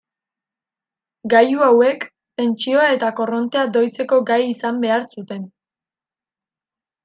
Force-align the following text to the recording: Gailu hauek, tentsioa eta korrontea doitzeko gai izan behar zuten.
Gailu 1.33 1.61
hauek, 1.65 2.07
tentsioa 2.41 2.89
eta 2.95 3.11
korrontea 3.21 3.69
doitzeko 3.77 4.21
gai 4.33 4.41
izan 4.57 4.83
behar 4.89 5.09
zuten. 5.15 5.49